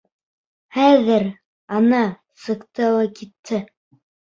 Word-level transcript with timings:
Хәҙер, 0.77 1.27
ана, 1.77 2.03
сыҡты 2.49 2.93
ла 2.99 3.09
китте. 3.23 3.67